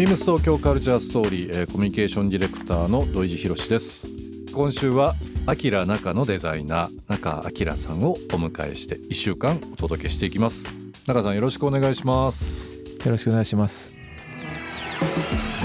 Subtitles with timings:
[0.00, 4.08] ビームス東京カルチャーストーリー、えーコミュニケーションディレクターの土井地博です
[4.50, 5.12] 今週は
[5.44, 10.74] アキラ中のデザイナー中明さんをお迎えして1週間お届けしていきます
[11.06, 13.92] 中さんよろしくお願いしますよろしくお願いします。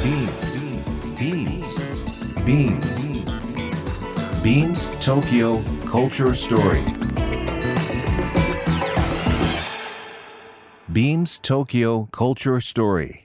[0.03, 0.65] Beams.
[1.15, 1.77] Beams.
[2.43, 3.09] Beams.
[4.43, 6.83] Beams Tokyo Culture Story.
[10.91, 13.24] Beams Tokyo Culture Story.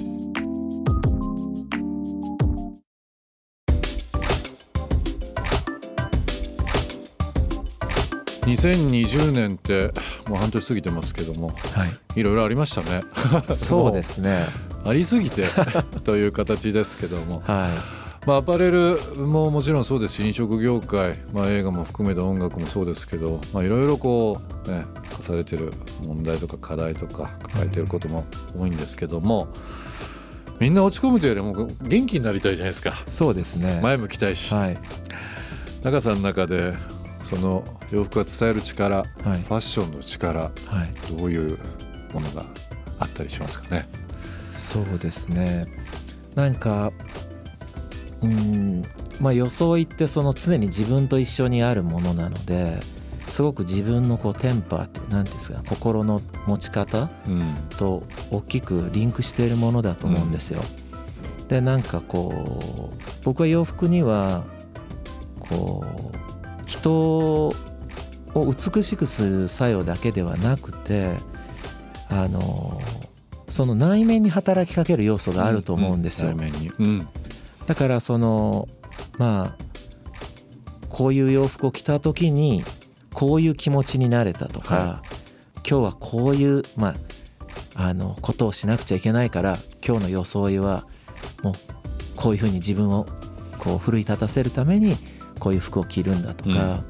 [8.51, 9.91] 2020年って
[10.27, 12.19] もう半年過ぎてますけどもはい。
[12.19, 13.03] いろいろありましたね
[13.47, 14.45] そうですね。
[14.83, 15.45] ありすぎて
[16.03, 17.69] という形ですけども、 は
[18.25, 25.73] まあ、アパレルももちろんそうですし飲食業界、まあ、映画も含めて音楽もそうですけどまあいろいろこうね課されてる
[26.05, 28.25] 問題とか課題とか抱えてることも
[28.57, 29.47] 多いんですけども、
[30.59, 32.93] みんな落ち込むというよりも元気になりたいじゃないですかい。
[33.07, 33.79] そうですね。
[33.81, 34.77] 前向きたいし、はい。
[35.83, 36.73] 中さんの中で
[37.21, 40.51] その洋服が伝える力、はいファッションの力はい。
[41.15, 41.57] どういう
[42.13, 42.45] ものが
[42.99, 43.87] あったりしますかね？
[44.55, 45.65] そうですね。
[46.35, 46.91] なんか、
[48.21, 48.85] うーん、
[49.19, 52.79] まあ装いってその常に自分と一緒にあるものなので、
[53.29, 60.61] すごく自分のこうテンパーってなんていうんですか、心の持ち方うんと大きくリンクしているものだと思うんですよ。
[61.47, 64.43] でなんかこう僕は洋服には
[65.39, 65.83] こ
[66.13, 66.20] う
[66.71, 67.53] 人を
[68.33, 71.17] 美しくする作用だけではなくて
[72.07, 72.81] あの
[73.49, 76.33] その内面に働きかける要素があると思うんですよ。
[77.65, 78.69] だからその
[79.17, 79.63] まあ
[80.87, 82.63] こういう洋服を着た時に
[83.13, 85.03] こういう気持ちになれたとか、は
[85.67, 86.95] 今日はこういうま
[87.75, 90.85] ああのことをしなくちゃいけないから今日の装いは
[91.43, 91.53] もう
[92.15, 93.07] こういうふうに自分を
[93.57, 94.95] こう奮い立たせるために
[95.41, 96.83] こういう服を着るんだとか、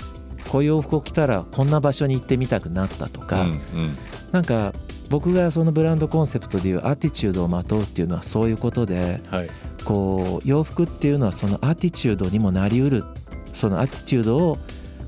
[0.50, 3.97] こういう洋服を着たらこんな場所に行ってみたくなったとか、うんうん。
[4.34, 4.73] なんか
[5.09, 9.50] 僕がそのブランドコンセプトでいうアティチュードをまとうっていうのはそういうことではい。
[9.85, 13.03] こう洋服っていうのはそのアティチュードにもなりうる
[13.51, 14.57] そのアティチュードを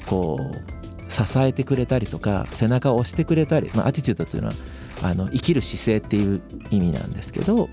[0.08, 4.56] こう支えてくれたりとか背中を押してくれたり、まあ、アティチュードっていうのは
[5.04, 7.70] あの生きる姿勢っていう意味なんですけど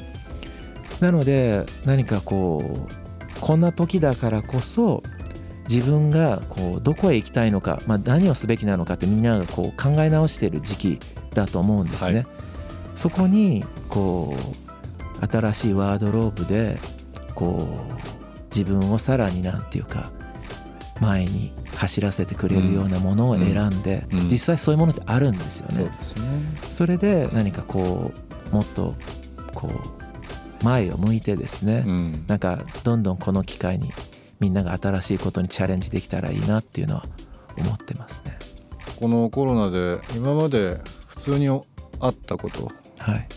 [1.01, 5.03] なので何かこうこんな時だからこそ
[5.71, 10.99] 自分がこうどこへ行きたいのか、まあ、何をすべきなのかってみんながこう考え直している時期
[11.33, 12.15] だと思うんですね。
[12.15, 12.27] はい
[12.95, 16.79] そこにこう新しいワードローブで
[17.35, 20.11] こう自分をさらになんていうか
[21.01, 25.91] 前に走らせてくれるようなものを選んで、実際そういうものってあるんですよね。
[26.69, 28.13] それで何かこ
[28.53, 28.95] うもっと
[29.55, 29.71] こ
[30.61, 33.91] う前を向いてですね、うんなんかどんどんこの機会に
[34.41, 37.05] みんなが新しいことにチャレンジできたらいいなっていうのは
[37.59, 38.39] 思ってますね。
[38.99, 41.63] このコロナで今まで普通にあ
[42.09, 42.71] ったこと。
[42.99, 43.29] はい、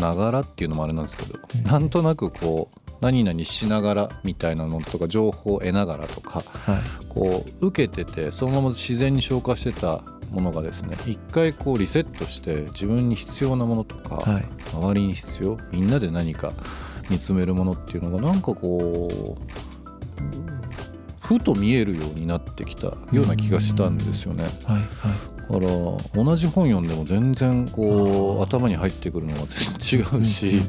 [0.00, 14.44] ながらっていうのもあれなんですけど、なんとなくこう何々しながらみたいなのとか情報を得ながらとかはい、こう受けててそのまま自然に消化してたものがですね一回こうリセットして自分に必要なものとか、はい。
[14.72, 16.52] 周りに必要みんなで何か
[17.10, 19.69] 見つめるものっていうのがなんかこううん
[21.30, 24.44] ふと見えるようになってきたような気がしたんですよね。
[24.64, 24.84] はい、はい。
[25.40, 30.62] だから同じ本読んでも全然こう頭に入ってくるのが全然違うし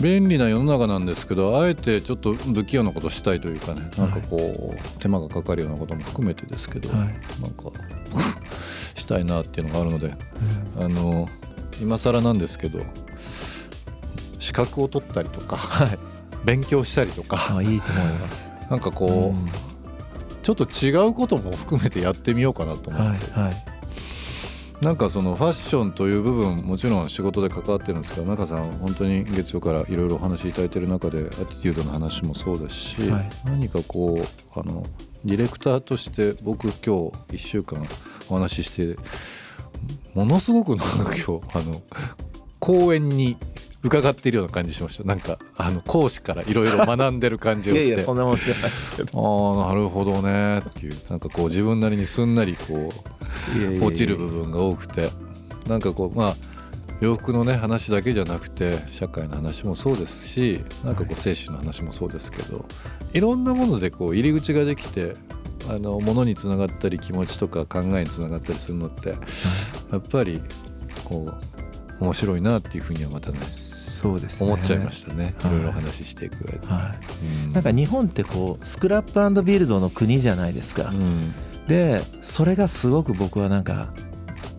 [0.00, 7.10] 便利な世の中なんですけどあえてちょっと不器用なことしたいというかねなんかこう手間がかかるようなことも含めてですけどはいなん
[7.52, 7.70] か
[8.94, 10.14] したいなっていうのがあるので
[10.78, 11.28] あの
[11.80, 12.82] 今更なんですけど
[14.38, 15.98] 資格を取ったりとかはい、
[16.44, 18.53] 勉強したりとかあいいと思います。
[18.70, 19.48] なんかこうんう
[20.42, 23.32] ちょっと違うことも含めてやってみようかなと思って。
[23.32, 23.64] はい、はい。
[24.82, 34.84] なんかそのファッションという部分もちろん仕事で関わってるんですけど中さん本当に月曜からいろいろお話しいただいてる中でアティテュードの話もそうですし、はい何かこうあの
[35.24, 36.90] ディレクターとして僕今日
[37.34, 37.82] 1週間
[38.28, 38.98] お話しして
[40.12, 40.84] ものすごくなんか
[41.16, 41.82] 今日あの
[42.58, 43.36] 講演に
[43.84, 45.04] 伺っているような感じしました。
[45.04, 48.12] なんかあの講師からいろいろ学んでる感じをして。
[48.12, 49.10] んなもんじゃないですけど。
[49.62, 50.96] ああなるほどねっていう。
[51.10, 52.92] なんかこう自分なりにすんなりこ
[53.54, 53.86] ういやいやいや。
[53.86, 55.10] 落ちる部分が多くて。
[55.68, 56.36] なんかこうまあ
[57.00, 62.64] 洋服のね話だけじゃなくて社会の話もそうですしなんかこう精神の話もそうですけど
[63.12, 65.14] いろんなものでこう入り口ができて
[65.68, 70.40] あの物につながったり気持ちとか考えにつながったりするのってやっぱり
[71.04, 71.32] こ
[72.00, 73.38] う面白いなっていうふうにはまたね
[73.94, 74.52] そうですね。
[74.52, 75.34] 思っちゃいましたね。
[75.40, 75.56] いはい。
[75.56, 76.66] ろいろ話していく上で。
[76.66, 77.46] はい。
[77.46, 77.52] うん。
[77.52, 81.34] なんか日本ってこうスクラップビルドの国じゃないですか、うん。
[81.66, 83.88] でそれがすごく僕はなんか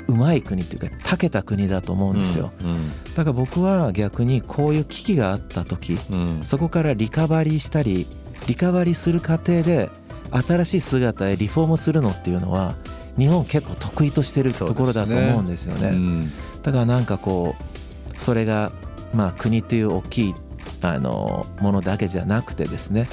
[0.08, 6.42] うまい国っていうか長けた国だと思うんですよ、うんだから僕は逆にこういう危機があった時うん。
[6.44, 8.08] そこからリカバリーしたり
[8.48, 9.90] リカバリーする過程で
[10.32, 12.76] 新しい姿へリフォームするのっていうのは
[13.18, 15.90] 日本結構得意としてるところだと思うんですよね。
[15.90, 16.32] うん。
[16.62, 18.74] だからなんかこうそれが
[19.15, 20.35] まあ国という大きい
[20.81, 23.07] あのものだけじゃなくてですね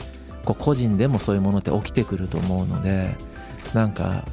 [0.44, 3.14] こう個人でもそういうものって起きてくると思うので
[3.72, 4.24] なんか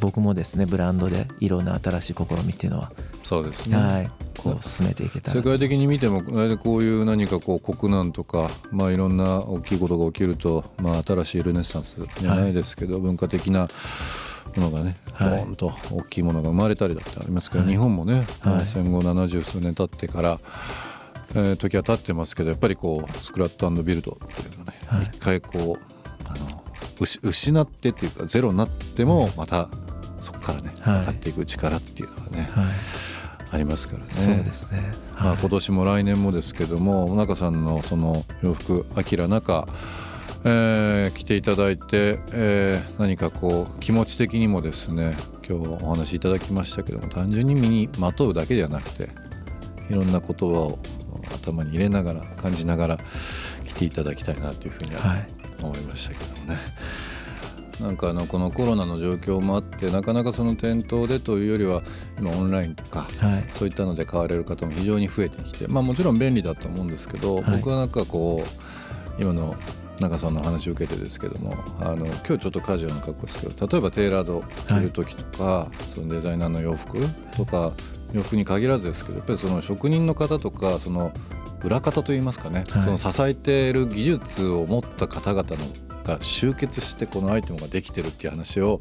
[0.00, 2.92] 僕もですねブランドでいろんな新しい試みっていうのは、
[3.22, 3.76] そうですね。
[3.76, 6.22] はいこう進めていけたら世界的に見ても
[6.58, 13.68] こういう何かこう国難とか、まあ、いろんな大きいことが起きると、まあ、新しいルネッサンスじゃないですけど、文化的な
[14.56, 15.42] ものがねボはい。
[15.42, 17.72] ーンと大きいものが生まれたりだってありますけど、はい。
[17.72, 18.66] 日本もね、はい。
[18.66, 20.38] 戦後70数年経ってから、
[21.36, 25.02] えー時は経ってますけどやっぱりこうスクラットビルドっていうかね、はい。
[25.04, 26.62] 一回こうあの
[27.00, 29.68] 失失ってっていうかゼロになってもまた
[30.18, 31.00] そこからねはい。
[31.00, 32.64] 上がっていく力っていうのがね、はい。
[33.52, 34.10] ありますからね。
[34.10, 34.80] そうですね。
[35.14, 35.38] まあ、はい。
[35.40, 39.68] 今年も来年もですけども中さんのその洋服あきら中、
[40.44, 45.16] えー来ていただいて、えー何かこう気持ち的にもですね
[45.48, 49.10] 今日お話しいただきましたけども単純に身にまとうだけではなくて
[49.90, 50.78] いろんな言葉を
[51.46, 52.98] 頭に入れながら感じながら
[53.64, 55.28] 来ていただきたいなというふうにははい。
[55.62, 56.58] 思いましたけどもね。
[57.80, 61.82] なんかあのこのコロナの状況もあってなかなかその店頭でというよりは
[62.18, 63.46] 今オンラインとかはい。
[63.52, 67.44] そういったので買われる方も非常に増えてきて、まあ、もちろん便利だと思うんですけど、はい。
[67.56, 68.42] 僕はなんかこ
[69.18, 69.56] う今の
[70.00, 76.98] 中さんの話を受けてですけどもあの今日ちょっとカジュアルな格好ですけど例えばテーラード着る時とか、そのデザイナーの洋服
[77.34, 77.72] とか
[78.12, 81.12] 洋服に限らずですけどやっぱりその職人の方とかその
[81.62, 82.82] 裏方といいますかね、はい。
[82.82, 85.56] その支えている技術を持った方々の
[86.04, 88.78] が集結してこのアイテムができてるっていう話をはい。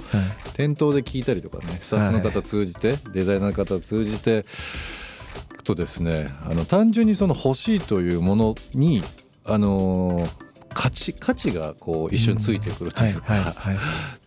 [0.53, 4.45] 店頭で聞いたりとかねスタッフの方通じて、デザイナーの方を通じて
[5.63, 9.01] とですねあの単純にその欲しいというものに
[9.45, 10.44] あのー
[10.75, 13.77] 価値価値がこう一瞬ついてくるとはいいうか、はいはい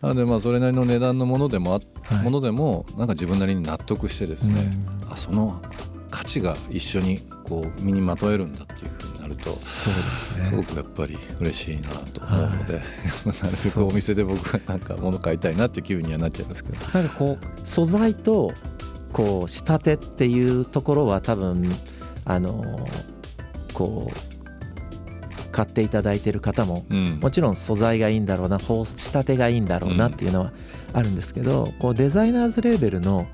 [0.01, 1.79] なのでまあそれなりの値段のものでもあ、
[2.15, 2.23] はい。
[2.23, 4.71] ものでもなんか自分なりに納得してですね、
[5.09, 5.61] あその
[6.09, 10.45] 価値が一緒にこう身にまとえるんだっていうふうになるとそうですね。
[10.47, 12.83] すごくやっぱり嬉しいなと思うので、 なる
[13.65, 16.99] べくお店で僕はなんか物買いたいなっていう気分にはなっちゃいますけど。
[16.99, 18.51] なんかこう素材と
[19.13, 21.69] こう仕立てっていうところは多分
[22.25, 22.87] あの
[23.73, 24.38] こう
[25.59, 27.19] 買っていただいてる方もうん。
[27.19, 30.53] もちろん素材がいいんだろうな仕立てがいいんだろうなっていうのは
[30.93, 33.27] あるんですけど、こうデザイナーズレーベルの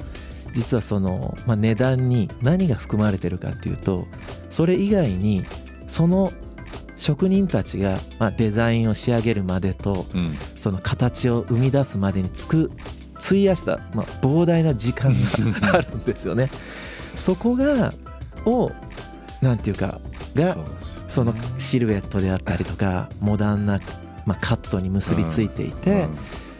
[0.56, 4.08] 実はその、まあ、値段に何が含まれてるかっていうと
[4.50, 5.44] それ以外に
[5.86, 6.32] その
[6.96, 10.36] 職人たちが、まあ、デザインを仕上げるまでとうん。
[10.56, 12.72] その形を生み出すまでにつく
[13.24, 15.14] 費やした、まあ、膨大な時間
[15.62, 16.50] が あるんですよね。
[17.14, 17.94] そこが
[18.46, 18.72] を
[19.42, 20.00] なんていうか
[20.36, 20.56] が
[21.08, 23.80] そのシルエットであったりとかモダンな、
[24.26, 26.08] まあ、カットに結びついていて、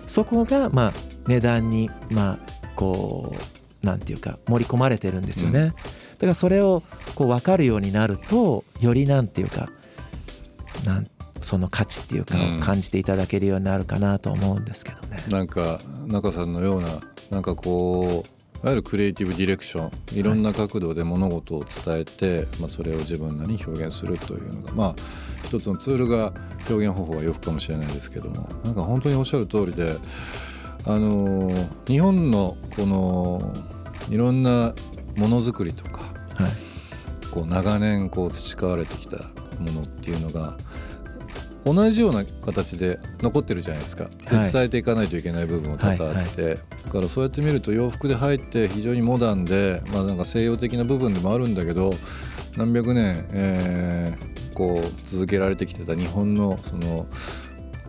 [0.08, 0.94] そこがまあ
[1.28, 2.40] 値段にまあ
[2.76, 3.36] こ
[3.84, 5.60] うなんていうか盛り込まれてるんですよね。
[5.60, 5.68] うん。
[5.68, 6.84] だからそれを
[7.16, 9.70] こう分かるようになるとよりなんていうか
[10.86, 11.08] なん
[11.42, 12.58] その価値っていうかうん。
[12.58, 15.24] を感じていただけるようになるかなと思うんですけどね。
[15.30, 18.35] なんか中さんのようななんかこうい
[18.66, 20.24] わゆるクリエイティブディレクションい。
[20.24, 24.96] ろんな角度で物事を伝えて、まあ、それを自分なりに表現するというのがまあ
[25.46, 26.34] 一つのツールが
[26.68, 29.98] 表現方法が洋服かもしれないですけどもなんか本当におっしゃる通りで
[30.86, 33.54] あのー日本のこの
[34.10, 34.74] いろんな
[35.16, 37.32] ものづくりとかはい。
[37.32, 39.18] こう長年こう培われてきた
[39.60, 40.58] ものっていうのが
[41.66, 44.06] 同じような形で残ってるじゃないですか。
[44.30, 44.52] ではい。
[44.52, 46.56] 伝えていかないといけない部分も多々あって、
[46.86, 51.94] だからそうやって見ると洋服で入って非常にモダンで、まあ、なんか西洋的な部分でもあるんだけど
[52.56, 57.08] 何百年、えーこう続けられてきてた日本のその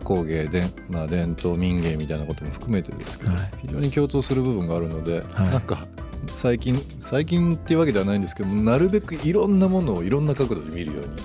[0.03, 3.51] 工芸で、まあ、伝統民芸みたいなことも含めてですけど、はい。
[3.61, 5.49] 非常に共通する部分があるので、はい。
[5.49, 5.87] なんか
[6.35, 11.21] 最近最近っていうわけではないんですけどもなるべくいろんなものをいろんな角度で見るように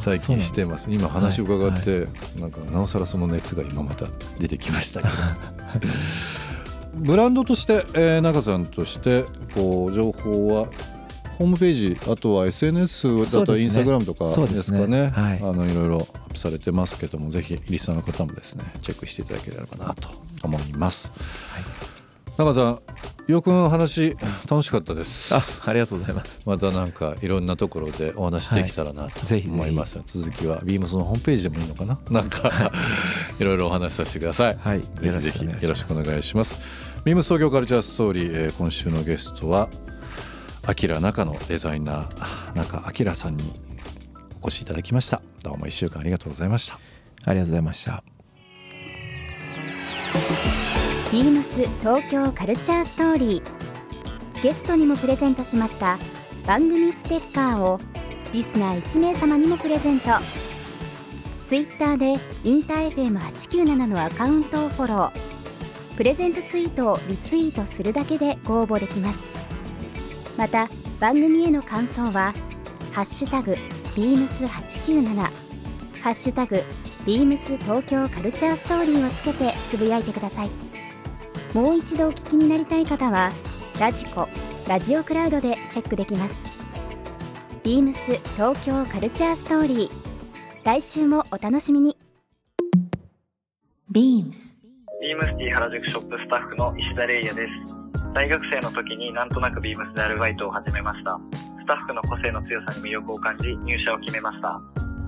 [0.00, 0.90] 最近してます。
[0.90, 2.08] 今話を伺って、
[2.40, 4.06] なんかなおさらその熱が今また
[4.38, 5.14] 出てきましたけど。
[6.94, 10.68] ブランドとして、えー中さんとしてこう情報は
[11.38, 15.08] ホームページあとは SNS だとインスタグラムとかでですかね。
[15.08, 15.40] はい。
[15.42, 20.10] あのいろいろアップされてますけどもぜひリスナーの方もですねチェックしていただければなと
[20.42, 21.12] 思います、
[22.40, 22.80] 中さん
[23.30, 24.16] よくの話
[24.48, 25.34] 楽しかったです。
[25.34, 26.40] あありがとうございます。
[26.46, 31.98] またなんかいろんなところでお話できたらなと思います、続きはビームスのホームページでもいいのかな？
[32.10, 32.50] なんか
[33.38, 34.80] いろいろお話しさせてください、はい。
[34.80, 36.58] ぜひぜひよろしくお願いします。
[37.04, 39.68] ビームス東京カルチャーストーリー、えー今週のゲストは
[40.66, 43.52] アキラ中のデザイナー中アキラさんに
[44.42, 45.22] お越しいただきました。
[45.42, 46.80] どうも一週間ありがとうございました。
[47.26, 48.02] ありがとうございました
[51.12, 54.42] ビームス東京カルチャーストーリー。
[54.44, 55.98] ゲストにもプレゼントしました。
[56.46, 57.80] 番組ステッカーを
[58.32, 60.10] リスナー1名様にもプレゼント。
[61.46, 62.14] ツイッターで
[62.44, 65.10] インター FM897 のアカウントをフォロー。
[65.96, 69.28] プレゼントツイートをリツイートするだけでご応募できます。
[70.38, 70.68] また
[71.00, 72.32] 番組への感想は
[72.94, 73.56] 「ハッシュタグ
[73.96, 75.16] ビームス897」
[76.02, 76.62] 「ハッシュタグ
[77.04, 80.69] ビームス東京カルチャーストーリーをつけてつぶやいてください。
[81.54, 83.32] もう一度お聞きになりたい方は
[83.80, 84.28] ラジコ
[84.68, 86.42] ラジオクラウドでチェックできます
[87.64, 89.90] ビームス東京カルチャーストーリー
[90.64, 91.96] 来週もお楽しみに
[93.92, 94.50] beams
[95.00, 98.12] ビームスティ原宿ショップスタッフの石田玲也です。
[98.12, 101.18] 大学生の時になんとなくビームスでアルバイトを始めました。
[101.58, 104.60] スタッフの個性の強さに魅力を感じ入社を決めました。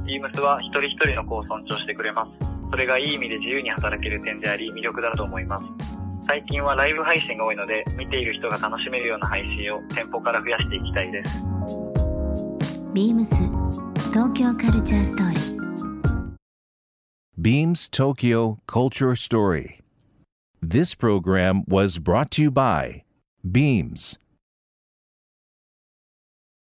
[0.07, 2.31] ビームスは一人一人の子を尊重してくれます。
[2.71, 5.92] それがいい意味で自由に働ける点であり魅力だと思います。
[6.27, 11.43] 最近はライブ配信が多いので見ている人が楽しめるような配信を店舗から増やしていきたいです。
[12.95, 13.35] ビームス
[14.13, 15.43] 東京カルチャーストーリー。
[17.39, 19.83] ビームス東京カルチャーストーリー
[20.63, 23.03] This program was brought to you by
[23.45, 24.21] Beams.